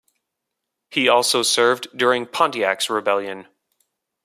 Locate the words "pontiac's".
2.25-2.89